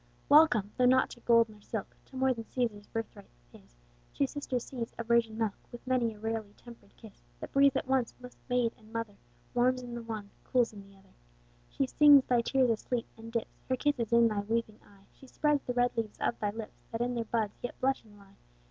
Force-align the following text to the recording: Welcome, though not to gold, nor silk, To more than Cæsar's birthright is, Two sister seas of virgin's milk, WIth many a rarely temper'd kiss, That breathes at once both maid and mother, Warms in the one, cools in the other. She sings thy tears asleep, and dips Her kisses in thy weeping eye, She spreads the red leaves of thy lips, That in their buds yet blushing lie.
Welcome, 0.29 0.71
though 0.77 0.87
not 0.87 1.11
to 1.11 1.19
gold, 1.19 1.47
nor 1.47 1.61
silk, 1.61 1.95
To 2.05 2.15
more 2.15 2.33
than 2.33 2.45
Cæsar's 2.45 2.87
birthright 2.87 3.29
is, 3.53 3.75
Two 4.15 4.25
sister 4.25 4.57
seas 4.57 4.91
of 4.97 5.05
virgin's 5.05 5.37
milk, 5.37 5.53
WIth 5.71 5.85
many 5.85 6.15
a 6.15 6.19
rarely 6.19 6.53
temper'd 6.57 6.97
kiss, 6.97 7.21
That 7.39 7.51
breathes 7.51 7.75
at 7.75 7.87
once 7.87 8.11
both 8.13 8.35
maid 8.49 8.73
and 8.79 8.91
mother, 8.91 9.13
Warms 9.53 9.83
in 9.83 9.93
the 9.93 10.01
one, 10.01 10.31
cools 10.43 10.73
in 10.73 10.89
the 10.89 10.97
other. 10.97 11.13
She 11.69 11.85
sings 11.85 12.25
thy 12.25 12.41
tears 12.41 12.71
asleep, 12.71 13.05
and 13.15 13.31
dips 13.31 13.61
Her 13.69 13.75
kisses 13.75 14.11
in 14.11 14.27
thy 14.27 14.39
weeping 14.39 14.79
eye, 14.83 15.05
She 15.11 15.27
spreads 15.27 15.61
the 15.65 15.73
red 15.75 15.95
leaves 15.95 16.17
of 16.19 16.39
thy 16.39 16.49
lips, 16.49 16.81
That 16.91 17.01
in 17.01 17.13
their 17.13 17.25
buds 17.25 17.59
yet 17.61 17.79
blushing 17.79 18.17
lie. 18.17 18.37